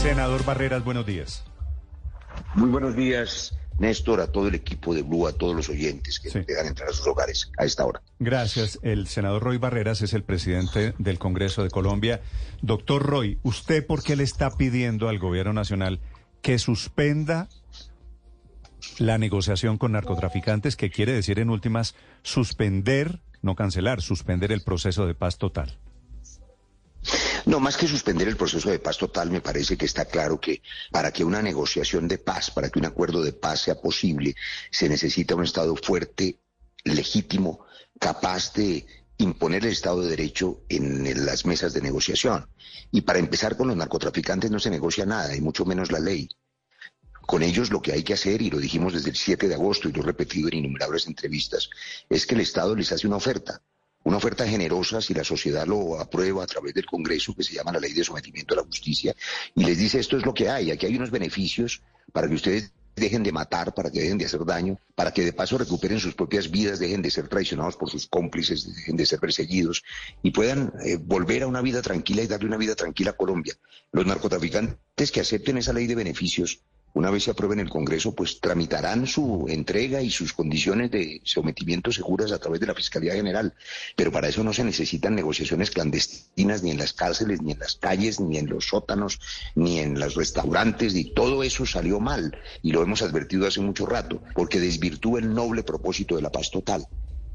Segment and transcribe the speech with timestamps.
[0.00, 1.44] Senador Barreras, buenos días.
[2.54, 6.30] Muy buenos días, Néstor, a todo el equipo de Blue, a todos los oyentes que
[6.30, 6.40] sí.
[6.48, 8.00] dejan entrar a sus hogares a esta hora.
[8.18, 8.78] Gracias.
[8.82, 12.22] El senador Roy Barreras es el presidente del Congreso de Colombia.
[12.62, 16.00] Doctor Roy, ¿usted por qué le está pidiendo al gobierno nacional
[16.40, 17.50] que suspenda
[18.96, 25.06] la negociación con narcotraficantes, que quiere decir en últimas suspender, no cancelar, suspender el proceso
[25.06, 25.78] de paz total?
[27.46, 30.62] No, más que suspender el proceso de paz total, me parece que está claro que
[30.90, 34.34] para que una negociación de paz, para que un acuerdo de paz sea posible,
[34.70, 36.40] se necesita un Estado fuerte,
[36.84, 37.64] legítimo,
[37.98, 38.86] capaz de
[39.18, 42.48] imponer el Estado de Derecho en las mesas de negociación.
[42.90, 46.28] Y para empezar con los narcotraficantes no se negocia nada, y mucho menos la ley.
[47.26, 49.88] Con ellos lo que hay que hacer, y lo dijimos desde el 7 de agosto
[49.88, 51.70] y lo he repetido en innumerables entrevistas,
[52.08, 53.62] es que el Estado les hace una oferta
[54.04, 57.72] una oferta generosa si la sociedad lo aprueba a través del Congreso, que se llama
[57.72, 59.14] la Ley de Sometimiento a la Justicia,
[59.54, 62.72] y les dice esto es lo que hay, aquí hay unos beneficios para que ustedes
[62.96, 66.14] dejen de matar, para que dejen de hacer daño, para que de paso recuperen sus
[66.14, 69.82] propias vidas, dejen de ser traicionados por sus cómplices, dejen de ser perseguidos
[70.22, 73.54] y puedan eh, volver a una vida tranquila y darle una vida tranquila a Colombia.
[73.92, 76.60] Los narcotraficantes que acepten esa ley de beneficios
[76.92, 81.20] una vez se apruebe en el Congreso, pues tramitarán su entrega y sus condiciones de
[81.24, 83.54] sometimiento seguras a través de la Fiscalía General.
[83.96, 87.76] Pero para eso no se necesitan negociaciones clandestinas ni en las cárceles, ni en las
[87.76, 89.20] calles, ni en los sótanos,
[89.54, 92.36] ni en los restaurantes, y todo eso salió mal.
[92.62, 96.50] Y lo hemos advertido hace mucho rato, porque desvirtúa el noble propósito de la paz
[96.50, 96.86] total.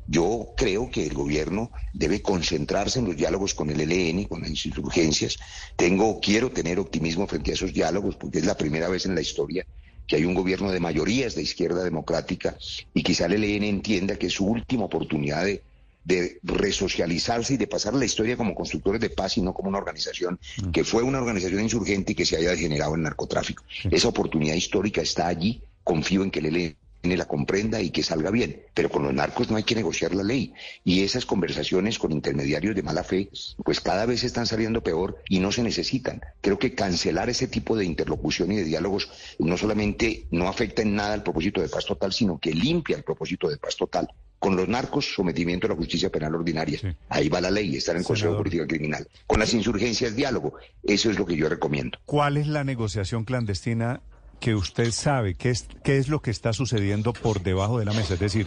[0.08, 4.66] Yo creo que el gobierno debe concentrarse en los diálogos con el ELN, con las
[4.66, 5.38] insurgencias.
[5.76, 9.22] Tengo, quiero tener optimismo frente a esos diálogos, porque es la primera vez en la
[9.22, 9.66] historia
[10.08, 12.56] que hay un gobierno de mayorías de izquierda democrática
[12.94, 15.64] y quizá el ELN entienda que es su última oportunidad de,
[16.04, 19.80] de resocializarse y de pasar la historia como constructores de paz y no como una
[19.80, 20.70] organización mm.
[20.70, 23.64] que fue una organización insurgente y que se haya degenerado en narcotráfico.
[23.90, 25.62] Esa oportunidad histórica está allí.
[25.84, 26.76] Confío en que el ELN
[27.16, 28.64] la comprenda y que salga bien.
[28.74, 30.54] Pero con los narcos no hay que negociar la ley.
[30.84, 33.30] Y esas conversaciones con intermediarios de mala fe,
[33.64, 36.22] pues cada vez están saliendo peor y no se necesitan.
[36.42, 40.96] Creo que cancelar ese tipo de interlocución y de diálogos no solamente no afecta en
[40.96, 44.08] nada al propósito de paz total, sino que limpia el propósito de paz total.
[44.40, 46.80] Con los narcos, sometimiento a la justicia penal ordinaria.
[47.10, 49.08] Ahí va la ley, está en el Consejo de Política Criminal.
[49.26, 50.56] Con las insurgencias, diálogo.
[50.84, 51.98] Eso es lo que yo recomiendo.
[52.06, 54.02] ¿Cuál es la negociación clandestina
[54.46, 57.94] que usted sabe qué es, qué es lo que está sucediendo por debajo de la
[57.94, 58.14] mesa.
[58.14, 58.46] Es decir,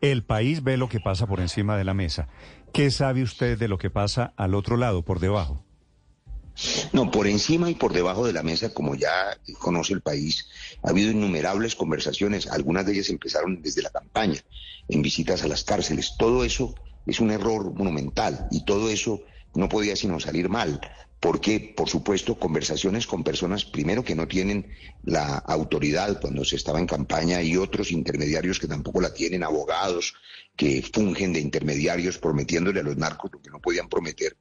[0.00, 2.28] el país ve lo que pasa por encima de la mesa.
[2.72, 5.64] ¿Qué sabe usted de lo que pasa al otro lado, por debajo?
[6.92, 9.10] No, por encima y por debajo de la mesa, como ya
[9.58, 10.46] conoce el país,
[10.84, 14.38] ha habido innumerables conversaciones, algunas de ellas empezaron desde la campaña,
[14.88, 16.14] en visitas a las cárceles.
[16.16, 19.20] Todo eso es un error monumental y todo eso
[19.54, 20.80] no podía sino salir mal.
[21.20, 24.72] Porque, por supuesto, conversaciones con personas, primero, que no tienen
[25.02, 30.14] la autoridad cuando se estaba en campaña y otros intermediarios que tampoco la tienen, abogados
[30.56, 34.36] que fungen de intermediarios prometiéndole a los narcos lo que no podían prometer.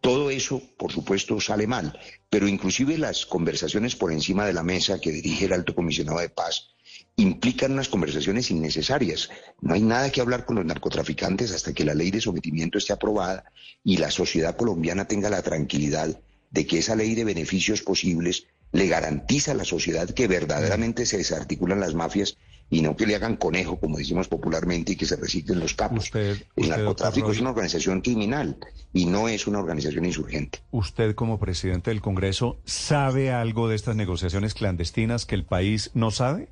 [0.00, 1.98] Todo eso, por supuesto, sale mal,
[2.30, 6.28] pero inclusive las conversaciones por encima de la mesa que dirige el alto comisionado de
[6.28, 6.74] paz
[7.16, 9.30] implican unas conversaciones innecesarias.
[9.60, 12.92] No hay nada que hablar con los narcotraficantes hasta que la ley de sometimiento esté
[12.92, 13.44] aprobada
[13.84, 16.20] y la sociedad colombiana tenga la tranquilidad
[16.50, 21.18] de que esa ley de beneficios posibles le garantiza a la sociedad que verdaderamente se
[21.18, 22.36] desarticulan las mafias
[22.70, 26.10] y no que le hagan conejo, como decimos popularmente, y que se reciclen los capos.
[26.14, 28.56] el narcotráfico es una organización criminal
[28.92, 30.60] y no es una organización insurgente.
[30.72, 36.10] ¿Usted como presidente del Congreso sabe algo de estas negociaciones clandestinas que el país no
[36.10, 36.48] sabe?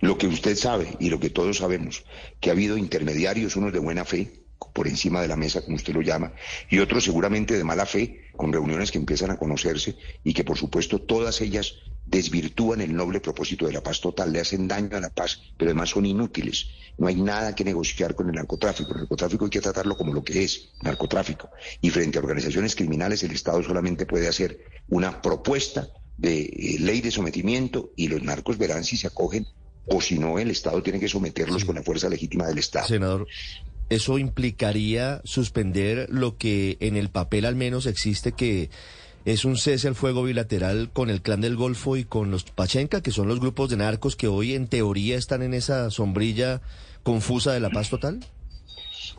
[0.00, 2.04] Lo que usted sabe y lo que todos sabemos,
[2.40, 5.94] que ha habido intermediarios, unos de buena fe, por encima de la mesa, como usted
[5.94, 6.32] lo llama,
[6.70, 10.58] y otros seguramente de mala fe, con reuniones que empiezan a conocerse y que por
[10.58, 11.74] supuesto todas ellas
[12.06, 15.70] desvirtúan el noble propósito de la paz total, le hacen daño a la paz, pero
[15.70, 16.68] además son inútiles.
[16.98, 18.92] No hay nada que negociar con el narcotráfico.
[18.92, 21.50] El narcotráfico hay que tratarlo como lo que es, narcotráfico.
[21.80, 27.00] Y frente a organizaciones criminales, el Estado solamente puede hacer una propuesta de eh, ley
[27.00, 29.46] de sometimiento y los narcos verán si se acogen
[29.86, 32.86] o si no, el Estado tiene que someterlos con la fuerza legítima del Estado.
[32.86, 33.26] Senador,
[33.90, 38.70] ¿eso implicaría suspender lo que en el papel al menos existe que
[39.24, 43.02] es un cese al fuego bilateral con el Clan del Golfo y con los Pachenca,
[43.02, 46.60] que son los grupos de narcos que hoy en teoría están en esa sombrilla
[47.02, 48.20] confusa de la paz total?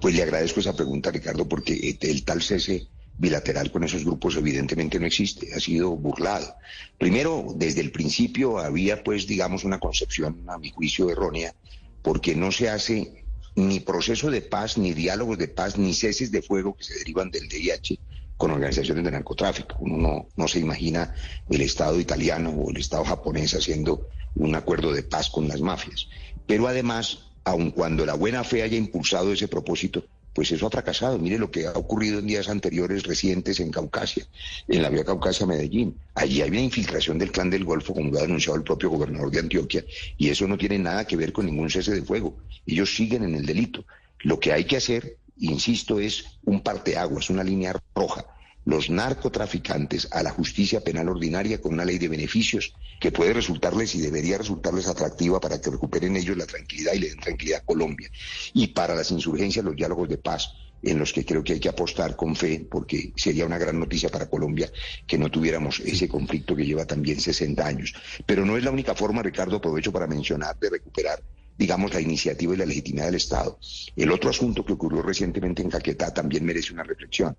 [0.02, 5.00] Pues le agradezco esa pregunta, Ricardo, porque el tal cese bilateral con esos grupos evidentemente
[5.00, 6.56] no existe, ha sido burlado.
[6.98, 11.54] Primero, desde el principio había pues digamos una concepción a mi juicio errónea,
[12.02, 13.24] porque no se hace
[13.56, 17.32] ni proceso de paz, ni diálogos de paz, ni ceses de fuego que se derivan
[17.32, 18.00] del DIH
[18.38, 19.78] con organizaciones de narcotráfico.
[19.80, 21.14] Uno no, no se imagina
[21.50, 26.10] el Estado italiano o el Estado japonés haciendo un acuerdo de paz con las mafias.
[26.46, 30.04] Pero además, aun cuando la buena fe haya impulsado ese propósito,
[30.36, 31.18] pues eso ha fracasado.
[31.18, 34.28] Mire lo que ha ocurrido en días anteriores recientes en Caucasia,
[34.68, 35.98] en la vía Caucasia-Medellín.
[36.14, 39.32] Allí hay una infiltración del clan del Golfo, como lo ha denunciado el propio gobernador
[39.32, 39.86] de Antioquia,
[40.18, 42.36] y eso no tiene nada que ver con ningún cese de fuego.
[42.68, 43.86] Ellos siguen en el delito.
[44.20, 48.26] Lo que hay que hacer, insisto, es un parteaguas, una línea roja
[48.66, 53.94] los narcotraficantes a la justicia penal ordinaria con una ley de beneficios que puede resultarles
[53.96, 57.66] y debería resultarles atractiva para que recuperen ellos la tranquilidad y le den tranquilidad a
[57.66, 58.10] Colombia.
[58.54, 60.52] Y para las insurgencias, los diálogos de paz
[60.82, 64.10] en los que creo que hay que apostar con fe, porque sería una gran noticia
[64.10, 64.72] para Colombia
[65.08, 67.94] que no tuviéramos ese conflicto que lleva también 60 años.
[68.26, 71.22] Pero no es la única forma, Ricardo, aprovecho para mencionar, de recuperar
[71.58, 73.58] digamos, la iniciativa y la legitimidad del Estado.
[73.96, 77.34] El otro asunto que ocurrió recientemente en Caquetá también merece una reflexión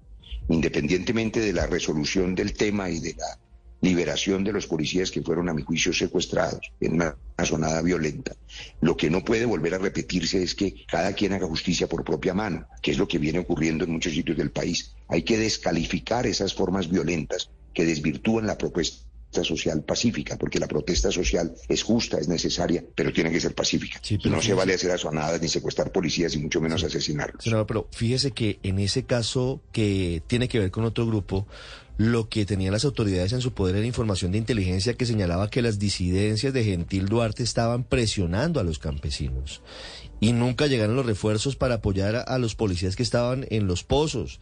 [0.49, 3.39] independientemente de la resolución del tema y de la
[3.81, 8.35] liberación de los policías que fueron a mi juicio secuestrados en una, sonada violenta.
[8.81, 12.33] Lo que no puede volver a repetirse es que cada quien haga justicia por propia
[12.33, 14.95] mano, que es lo que viene ocurriendo en muchos sitios del país.
[15.09, 19.07] Hay que descalificar esas formas violentas que desvirtúan la propuesta
[19.45, 24.01] social pacífica, porque la protesta social es justa, es necesaria, pero tiene que ser pacífica.
[24.25, 27.45] no se vale hacer asonadas ni secuestrar policías y mucho menos asesinarlos.
[27.67, 31.47] pero fíjese que en ese caso que tiene que ver con otro grupo,
[31.99, 35.63] lo que tenían las autoridades en su poder era información de inteligencia que señalaba que
[35.63, 39.63] las disidencias de Gentil Duarte estaban presionando a los campesinos
[40.21, 44.41] y nunca llegaron los refuerzos para apoyar a los policías que estaban en los pozos.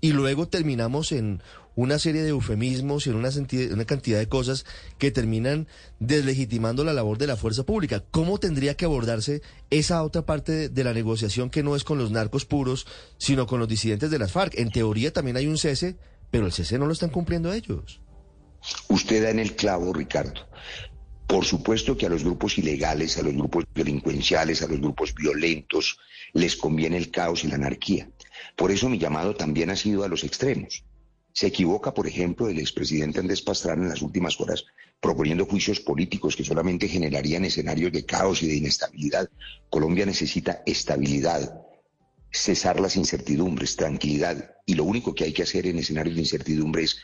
[0.00, 1.42] Y luego terminamos en
[1.76, 3.30] una serie de eufemismos y una,
[3.72, 4.64] una cantidad de cosas
[4.98, 5.66] que terminan
[5.98, 8.04] deslegitimando la labor de la fuerza pública.
[8.10, 12.10] ¿Cómo tendría que abordarse esa otra parte de, la negociación que no es con los
[12.10, 12.86] narcos puros,
[13.18, 14.58] sino con los disidentes de las FARC?
[14.58, 15.96] En teoría también hay un cese,
[16.30, 18.00] pero el cese no lo están cumpliendo ellos.
[18.88, 20.48] Usted da en el clavo, Ricardo.
[21.26, 25.98] Por supuesto que a los grupos ilegales, a los grupos delincuenciales, a los grupos violentos,
[26.32, 28.08] les conviene el caos y la anarquía.
[28.56, 30.84] Por eso mi llamado también ha sido a los extremos.
[31.34, 34.64] Se equivoca, por ejemplo, el expresidente Andrés Pastrana en las últimas horas
[35.00, 39.28] proponiendo juicios políticos que solamente generarían escenarios de caos y de inestabilidad.
[39.68, 41.60] Colombia necesita estabilidad,
[42.30, 44.52] cesar las incertidumbres, tranquilidad.
[44.64, 47.00] Y lo único que hay que hacer en escenarios de incertidumbre es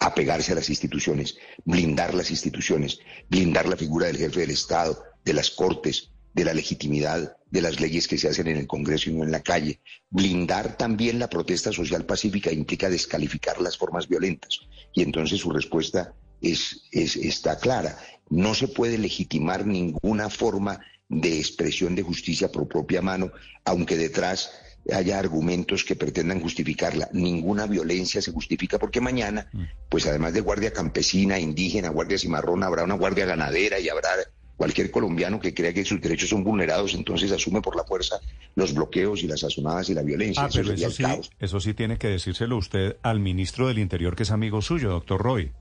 [0.00, 2.98] apegarse a las instituciones, blindar las instituciones,
[3.30, 7.80] blindar la figura del jefe del Estado, de las Cortes, de la legitimidad de las
[7.80, 9.80] leyes que se hacen en el Congreso y no en la calle.
[10.10, 14.60] Blindar también la protesta social pacífica implica descalificar las formas violentas.
[14.94, 17.98] Y entonces su respuesta es, es, está clara.
[18.30, 23.32] No se puede legitimar ninguna forma de expresión de justicia por propia mano,
[23.64, 24.50] aunque detrás
[24.92, 27.08] haya argumentos que pretendan justificarla.
[27.12, 29.62] Ninguna violencia se justifica porque mañana, mm.
[29.88, 34.10] pues además de guardia campesina, indígena, guardia cimarrona, habrá una guardia ganadera y habrá
[34.58, 38.20] Cualquier colombiano que crea que sus derechos son vulnerados, entonces asume por la fuerza
[38.56, 40.42] los bloqueos y las asonadas y la violencia.
[40.44, 41.04] Ah, pero eso, sí,
[41.38, 45.22] eso sí tiene que decírselo usted al ministro del Interior, que es amigo suyo, doctor
[45.22, 45.52] Roy.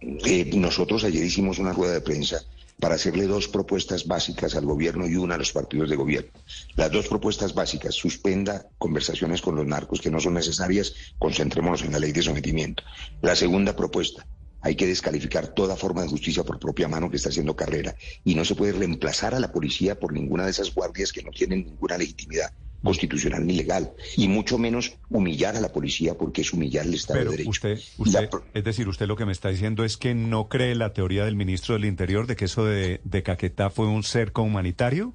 [0.00, 2.40] Eh, nosotros ayer hicimos una rueda de prensa
[2.78, 6.30] para hacerle dos propuestas básicas al gobierno y una a los partidos de gobierno.
[6.76, 11.92] Las dos propuestas básicas, suspenda conversaciones con los narcos que no son necesarias, concentrémonos en
[11.92, 12.82] la ley de sometimiento.
[13.22, 14.26] La segunda propuesta,
[14.66, 17.94] hay que descalificar toda forma de justicia por propia mano que está haciendo carrera
[18.24, 21.30] y no se puede reemplazar a la policía por ninguna de esas guardias que no
[21.30, 26.52] tienen ninguna legitimidad constitucional ni legal, y mucho menos humillar a la policía porque es
[26.52, 27.50] humillar el Estado de Derecho.
[27.50, 27.78] Usted,
[28.54, 31.36] es decir, usted lo que me está diciendo es que no cree la teoría del
[31.36, 35.14] ministro del Interior de que eso de, de Caquetá fue un cerco humanitario.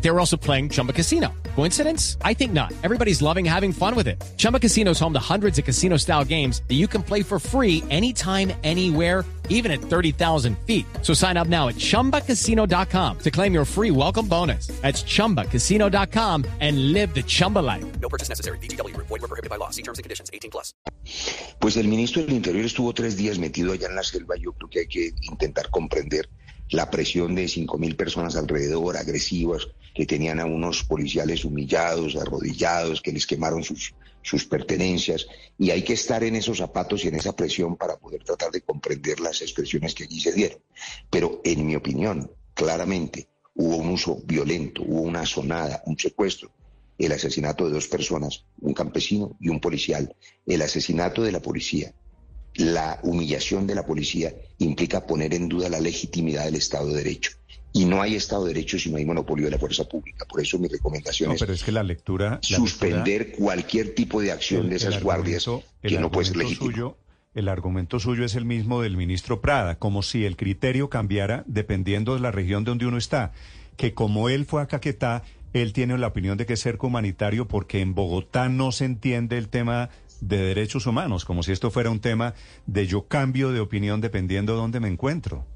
[0.00, 1.34] They were also playing Chumba Casino.
[1.54, 2.16] Coincidence?
[2.22, 2.72] I think not.
[2.82, 4.22] Everybody's loving having fun with it.
[4.36, 7.38] Chumba Casino is home to hundreds of casino style games that you can play for
[7.38, 10.86] free anytime, anywhere, even at 30,000 feet.
[11.02, 14.68] So sign up now at chumbacasino.com to claim your free welcome bonus.
[14.82, 17.84] That's chumbacasino.com and live the Chumba life.
[18.00, 18.58] No purchase necessary.
[18.58, 19.70] DTW, void, were prohibited by law.
[19.70, 20.72] See terms and conditions 18 plus.
[21.58, 24.36] Pues el ministro del Interior estuvo tres días metido allá en la selva.
[24.36, 26.28] Yo creo que hay que intentar comprender
[26.70, 33.00] la presión de cinco mil personas alrededor, agresivas, que tenían a unos policiales humillados, arrodillados,
[33.00, 35.26] que les quemaron sus, sus pertenencias,
[35.58, 38.60] y hay que estar en esos zapatos y en esa presión para poder tratar de
[38.60, 40.58] comprender las expresiones que allí se dieron.
[41.08, 46.50] Pero en mi opinión, claramente, hubo un uso violento, hubo una sonada, un secuestro,
[46.98, 50.14] el asesinato de dos personas, un campesino y un policial,
[50.46, 51.94] el asesinato de la policía,
[52.56, 57.32] la humillación de la policía implica poner en duda la legitimidad del Estado de Derecho.
[57.72, 60.24] Y no hay Estado de Derecho si no hay monopolio de la fuerza pública.
[60.24, 64.70] Por eso mi recomendación no, pero es que la lectura, suspender cualquier tipo de acción
[64.70, 65.46] de esas guardias
[65.82, 66.56] que no puede ser.
[66.56, 66.96] Suyo,
[67.34, 72.14] el argumento suyo es el mismo del ministro Prada, como si el criterio cambiara dependiendo
[72.14, 73.32] de la región donde uno está.
[73.76, 75.22] Que como él fue a Caquetá,
[75.52, 79.36] él tiene la opinión de que es cerco humanitario porque en Bogotá no se entiende
[79.36, 82.34] el tema de derechos humanos, como si esto fuera un tema
[82.66, 85.46] de yo cambio de opinión dependiendo de dónde me encuentro.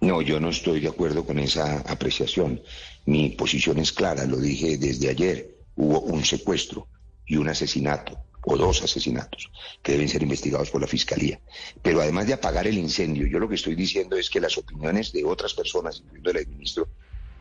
[0.00, 2.62] No, yo no estoy de acuerdo con esa apreciación.
[3.04, 5.58] Mi posición es clara, lo dije desde ayer.
[5.76, 6.88] Hubo un secuestro
[7.26, 9.50] y un asesinato, o dos asesinatos,
[9.82, 11.38] que deben ser investigados por la Fiscalía.
[11.82, 15.12] Pero además de apagar el incendio, yo lo que estoy diciendo es que las opiniones
[15.12, 16.88] de otras personas, incluyendo el ministro,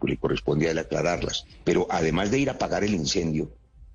[0.07, 1.45] le corresponde a él aclararlas.
[1.63, 3.51] Pero además de ir a apagar el incendio,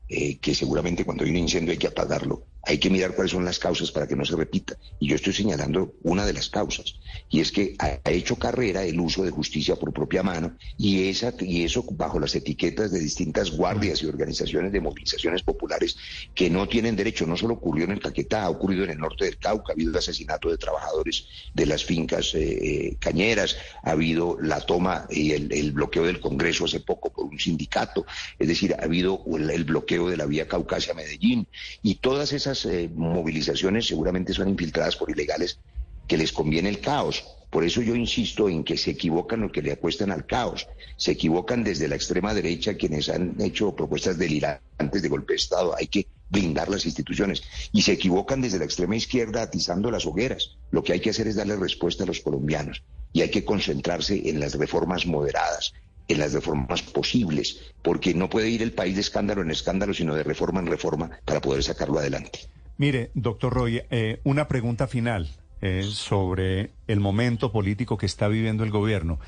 [0.08, 3.44] eh, que seguramente cuando hay un incendio hay que apagarlo, hay que mirar cuáles son
[3.44, 4.76] las causas para que no se repita.
[4.98, 6.96] Y yo estoy señalando una de las causas,
[7.28, 11.32] y es que ha hecho carrera el uso de justicia por propia mano, y, esa,
[11.40, 15.96] y eso bajo las etiquetas de distintas guardias y organizaciones de movilizaciones populares
[16.34, 17.26] que no tienen derecho.
[17.26, 19.90] No solo ocurrió en el Caquetá, ha ocurrido en el norte del Cauca, ha habido
[19.90, 25.32] el asesinato de trabajadores de las fincas eh, eh, cañeras, ha habido la toma y
[25.32, 28.06] el, bloqueo del Congreso hace poco por un sindicato,
[28.38, 31.46] es decir, ha habido el bloqueo de la vía Caucasia-Medellín,
[31.82, 35.58] y todas esas eh, movilizaciones seguramente son infiltradas por ilegales
[36.06, 37.24] que les conviene el caos.
[37.50, 40.66] Por eso yo insisto en que se equivocan los que le apuestan al caos.
[40.96, 45.74] Se equivocan desde la extrema derecha quienes han hecho propuestas delirantes de golpe de Estado.
[45.76, 47.42] Hay que blindar las instituciones.
[47.72, 50.56] Y se equivocan desde la extrema izquierda atizando las hogueras.
[50.72, 52.82] Lo que hay que hacer es darle respuesta a los colombianos.
[53.12, 55.72] Y hay que concentrarse en las reformas moderadas,
[56.08, 60.14] en las reformas posibles, porque no puede ir el país de escándalo en escándalo, sino
[60.14, 62.40] de reforma en reforma para poder sacarlo adelante.
[62.76, 65.28] Mire, doctor Roy, eh, una pregunta final
[65.60, 69.18] eh, sobre el momento político que está viviendo el gobierno.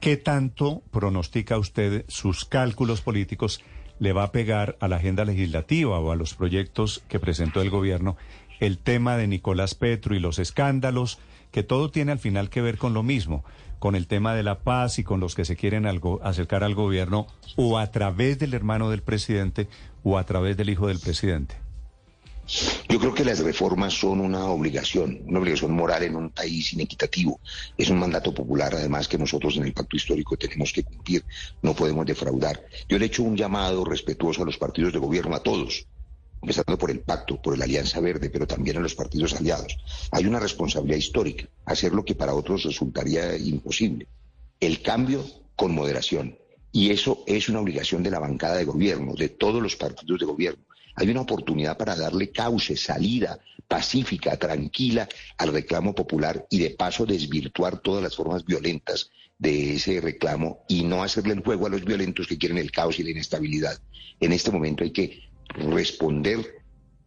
[0.00, 3.62] ¿Qué tanto pronostica usted sus cálculos políticos
[3.98, 7.70] le va a pegar a la agenda legislativa o a los proyectos que presentó el
[7.70, 8.16] gobierno
[8.60, 11.18] el tema de Nicolás Petro y los escándalos,
[11.50, 13.44] que todo tiene al final que ver con lo mismo?
[13.78, 16.74] Con el tema de la paz y con los que se quieren algo, acercar al
[16.74, 19.68] gobierno o a través del hermano del presidente
[20.02, 21.56] o a través del hijo del presidente?
[22.88, 27.40] Yo creo que las reformas son una obligación, una obligación moral en un país inequitativo.
[27.76, 31.24] Es un mandato popular, además, que nosotros en el pacto histórico tenemos que cumplir,
[31.62, 32.62] no podemos defraudar.
[32.88, 35.86] Yo le he hecho un llamado respetuoso a los partidos de gobierno, a todos,
[36.42, 39.76] empezando por el pacto, por la Alianza Verde, pero también a los partidos aliados.
[40.10, 44.06] Hay una responsabilidad histórica, hacer lo que para otros resultaría imposible.
[44.60, 45.24] El cambio
[45.56, 46.38] con moderación.
[46.72, 50.26] Y eso es una obligación de la bancada de gobierno, de todos los partidos de
[50.26, 50.62] gobierno.
[50.94, 57.04] Hay una oportunidad para darle cauce, salida pacífica, tranquila al reclamo popular y de paso
[57.04, 61.84] desvirtuar todas las formas violentas de ese reclamo y no hacerle el juego a los
[61.84, 63.78] violentos que quieren el caos y la inestabilidad.
[64.20, 66.56] En este momento hay que responder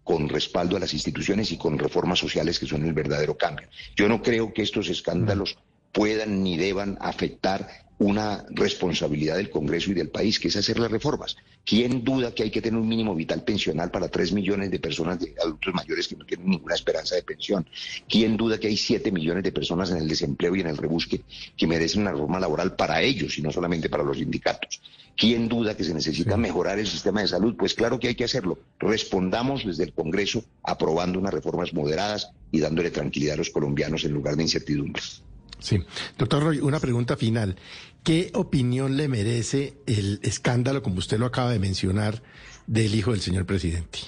[0.03, 3.67] con respaldo a las instituciones y con reformas sociales que son el verdadero cambio.
[3.96, 5.58] Yo no creo que estos escándalos
[5.91, 10.89] puedan ni deban afectar una responsabilidad del Congreso y del país, que es hacer las
[10.89, 11.35] reformas.
[11.65, 15.19] ¿Quién duda que hay que tener un mínimo vital pensional para tres millones de personas,
[15.19, 17.67] de adultos mayores que no tienen ninguna esperanza de pensión?
[18.07, 21.21] ¿Quién duda que hay siete millones de personas en el desempleo y en el rebusque
[21.57, 24.81] que merecen una reforma laboral para ellos y no solamente para los sindicatos?
[25.17, 27.55] ¿Quién duda que se necesita mejorar el sistema de salud?
[27.57, 28.59] Pues claro que hay que hacerlo.
[28.79, 34.13] Respondamos desde el Congreso aprobando unas reformas moderadas y dándole tranquilidad a los colombianos en
[34.13, 35.01] lugar de incertidumbre.
[35.59, 35.79] Sí.
[36.17, 37.57] Doctor Roy, una pregunta final.
[38.03, 42.23] ¿Qué opinión le merece el escándalo, como usted lo acaba de mencionar,
[42.65, 43.99] del hijo del señor presidente?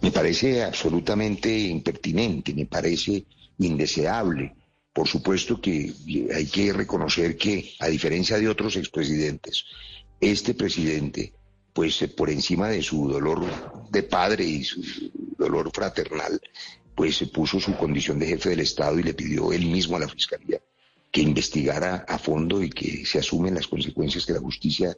[0.00, 3.24] Me parece absolutamente impertinente, me parece
[3.58, 4.54] indeseable.
[4.92, 5.92] Por supuesto que
[6.34, 9.64] hay que reconocer que, a diferencia de otros expresidentes,
[10.20, 11.32] este presidente,
[11.72, 13.46] pues por encima de su dolor
[13.90, 14.82] de padre y su
[15.38, 16.40] dolor fraternal,
[17.00, 20.00] pues se puso su condición de jefe del Estado y le pidió él mismo a
[20.00, 20.60] la Fiscalía
[21.10, 24.94] que investigara a fondo y que se asumen las consecuencias que la justicia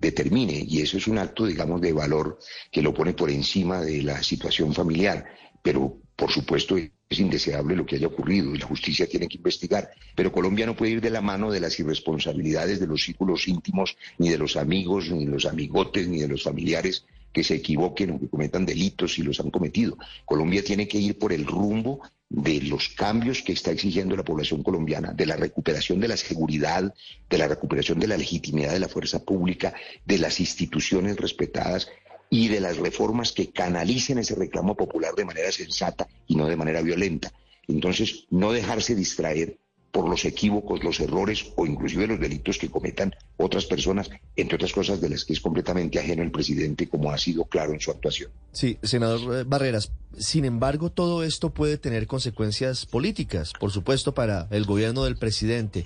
[0.00, 0.64] determine.
[0.66, 2.40] Y eso es un acto, digamos, de valor
[2.72, 5.26] que lo pone por encima de la situación familiar.
[5.62, 9.90] Pero por supuesto, es indeseable lo que haya ocurrido y la justicia tiene que investigar,
[10.16, 13.96] pero Colombia no puede ir de la mano de las irresponsabilidades de los círculos íntimos,
[14.18, 17.04] ni de los amigos, ni de los amigotes, ni de los familiares
[17.34, 19.98] que se equivoquen o que cometan delitos y los han cometido.
[20.24, 22.00] Colombia tiene que ir por el rumbo
[22.30, 26.94] de los cambios que está exigiendo la población colombiana, de la recuperación de la seguridad,
[27.28, 29.74] de la recuperación de la legitimidad de la fuerza pública,
[30.04, 31.88] de las instituciones respetadas
[32.30, 36.56] y de las reformas que canalicen ese reclamo popular de manera sensata y no de
[36.56, 37.32] manera violenta.
[37.66, 39.58] Entonces, no dejarse distraer
[39.94, 44.72] por los equívocos, los errores o inclusive los delitos que cometan otras personas, entre otras
[44.72, 47.92] cosas de las que es completamente ajeno el presidente, como ha sido claro en su
[47.92, 48.28] actuación.
[48.50, 54.48] Sí, senador eh, Barreras, sin embargo, todo esto puede tener consecuencias políticas, por supuesto, para
[54.50, 55.84] el gobierno del presidente.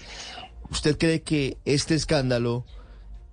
[0.71, 2.65] ¿Usted cree que este escándalo,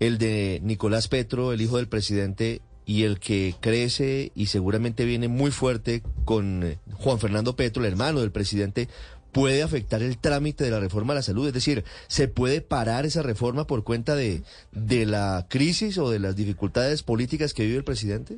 [0.02, 5.28] el de Nicolás Petro, el hijo del presidente, y el que crece y seguramente viene
[5.28, 8.88] muy fuerte con eh, Juan Fernando Petro, el hermano del presidente,
[9.36, 11.46] puede afectar el trámite de la reforma a la salud?
[11.46, 16.20] Es decir, ¿se puede parar esa reforma por cuenta de, de la crisis o de
[16.20, 18.38] las dificultades políticas que vive el presidente?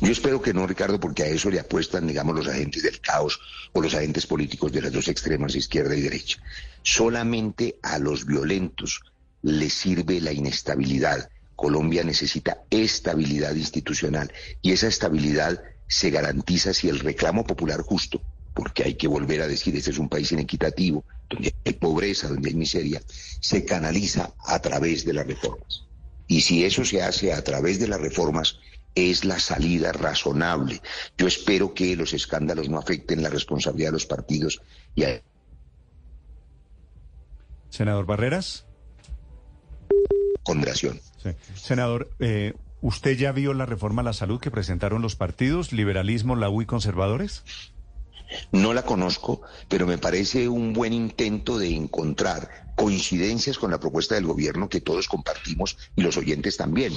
[0.00, 3.38] Yo espero que no, Ricardo, porque a eso le apuestan, digamos, los agentes del caos
[3.74, 6.38] o los agentes políticos de las dos extremas, izquierda y derecha.
[6.82, 9.02] Solamente a los violentos
[9.42, 11.28] les sirve la inestabilidad.
[11.56, 18.22] Colombia necesita estabilidad institucional y esa estabilidad se garantiza si el reclamo popular justo
[18.54, 22.50] porque hay que volver a decir, este es un país inequitativo, donde hay pobreza, donde
[22.50, 23.02] hay miseria,
[23.40, 25.84] se canaliza a través de las reformas.
[26.28, 28.58] Y si eso se hace a través de las reformas,
[28.94, 30.80] es la salida razonable.
[31.18, 34.62] Yo espero que los escándalos no afecten la responsabilidad de los partidos
[34.94, 35.20] y a...
[37.70, 38.66] Senador Barreras.
[40.44, 41.00] Condenación.
[41.56, 46.36] Senador, eh, ¿usted ya vio la reforma a la salud que presentaron los partidos, liberalismo,
[46.36, 47.42] la U y conservadores?
[48.52, 54.14] No la conozco, pero me parece un buen intento de encontrar coincidencias con la propuesta
[54.14, 56.92] del gobierno que todos compartimos y los oyentes también.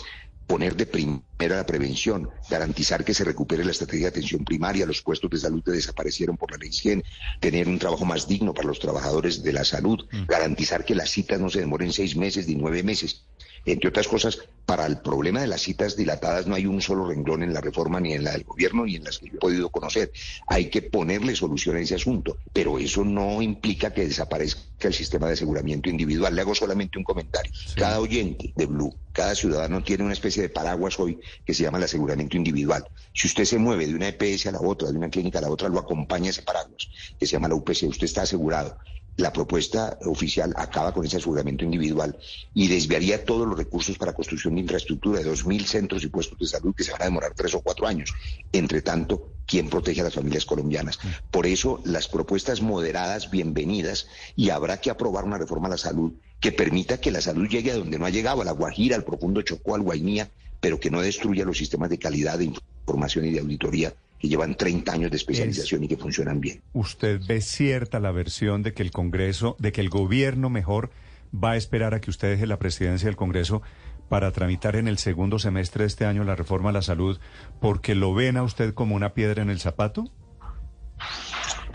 [0.47, 5.01] Poner de primera la prevención, garantizar que se recupere la estrategia de atención primaria, los
[5.01, 7.03] puestos de salud que desaparecieron por la ley 100,
[7.41, 10.25] tener un trabajo más digno para los trabajadores de la salud, mm.
[10.25, 13.25] garantizar que las citas no se demoren seis meses ni nueve meses.
[13.67, 17.43] Entre otras cosas, para el problema de las citas dilatadas no hay un solo renglón
[17.43, 19.69] en la reforma ni en la del gobierno ni en las que yo he podido
[19.69, 20.09] conocer.
[20.47, 25.27] Hay que ponerle solución a ese asunto, pero eso no implica que desaparezca el sistema
[25.27, 26.33] de aseguramiento individual.
[26.33, 27.51] Le hago solamente un comentario.
[27.75, 31.77] Cada oyente de Blue, cada ciudadano tiene una especie de paraguas hoy que se llama
[31.77, 32.87] el aseguramiento individual.
[33.13, 35.49] Si usted se mueve de una EPS a la otra, de una clínica a la
[35.49, 36.87] otra, lo acompaña ese paraguas,
[37.19, 37.83] que se llama la UPC.
[37.83, 38.77] Usted está asegurado
[39.17, 42.17] la propuesta oficial acaba con ese aseguramiento individual
[42.53, 46.45] y desviaría todos los recursos para construcción de infraestructura de 2.000 centros y puestos de
[46.45, 48.13] salud que se van a demorar tres o cuatro años.
[48.51, 50.99] Entre tanto, ¿quién protege a las familias colombianas?
[51.31, 56.13] Por eso, las propuestas moderadas, bienvenidas, y habrá que aprobar una reforma a la salud
[56.39, 59.03] que permita que la salud llegue a donde no ha llegado, a la Guajira, al
[59.03, 60.29] profundo Chocó, al Guainía,
[60.61, 62.51] pero que no destruya los sistemas de calidad de
[62.85, 66.61] información y de auditoría que llevan 30 años de especialización y que funcionan bien.
[66.73, 70.89] ¿Usted ve cierta la versión de que el Congreso, de que el gobierno mejor
[71.33, 73.61] va a esperar a que usted deje la presidencia del Congreso
[74.09, 77.19] para tramitar en el segundo semestre de este año la reforma a la salud
[77.59, 80.11] porque lo ven a usted como una piedra en el zapato?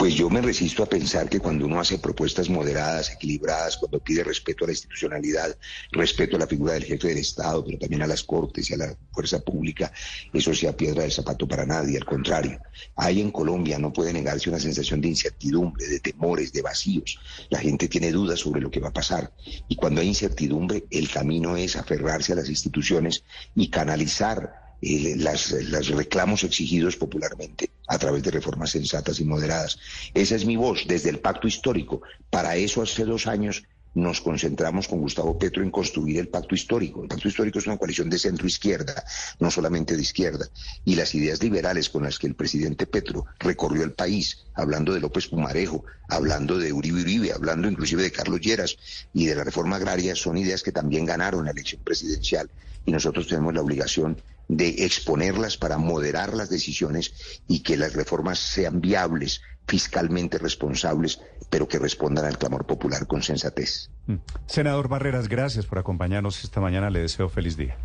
[0.02, 4.24] Pues yo me resisto a pensar que cuando uno hace propuestas moderadas, equilibradas, cuando pide
[4.24, 5.56] respeto a la institucionalidad,
[5.92, 8.78] respeto a la figura del jefe del Estado, pero también a las Cortes y a
[8.78, 9.92] la fuerza pública,
[10.32, 12.58] eso sea piedra del zapato para nadie, al contrario.
[12.96, 17.20] Hay en Colombia, no puede negarse una sensación de incertidumbre, de temores, de vacíos.
[17.48, 19.32] La gente tiene dudas sobre lo que va a pasar.
[19.68, 23.22] Y cuando hay incertidumbre, el camino es aferrarse a las instituciones
[23.54, 29.78] y canalizar eh, las, los reclamos exigidos popularmente a través de reformas sensatas y moderadas.
[30.12, 32.02] Esa es mi voz desde el pacto histórico.
[32.30, 33.64] Para eso hace dos años
[33.94, 37.02] nos concentramos con Gustavo Petro en construir el pacto histórico.
[37.02, 39.04] El pacto histórico es una coalición de centro-izquierda,
[39.38, 40.48] no solamente de izquierda.
[40.84, 45.00] Y las ideas liberales con las que el presidente Petro recorrió el país, hablando de
[45.00, 48.76] López Pumarejo, hablando de Uribe Uribe, hablando inclusive de Carlos Lleras
[49.12, 52.50] y de la reforma agraria, son ideas que también ganaron la elección presidencial.
[52.84, 54.16] Y nosotros tenemos la obligación
[54.48, 61.68] de exponerlas para moderar las decisiones y que las reformas sean viables, fiscalmente responsables, pero
[61.68, 63.90] que respondan al clamor popular con sensatez.
[64.06, 64.16] Mm.
[64.46, 66.90] Senador Barreras, gracias por acompañarnos esta mañana.
[66.90, 67.76] Le deseo feliz día.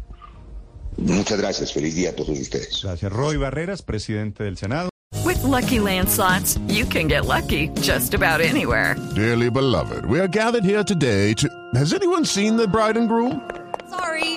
[0.97, 1.71] Muchas gracias.
[1.71, 2.81] Feliz día a todos ustedes.
[2.83, 3.11] Gracias.
[3.11, 4.89] Roy Barreras, presidente del Senado.
[5.23, 8.95] With lucky landslots, you can get lucky just about anywhere.
[9.15, 11.47] Dearly beloved, we are gathered here today to.
[11.75, 13.41] Has anyone seen the bride and groom?
[13.89, 14.37] Sorry,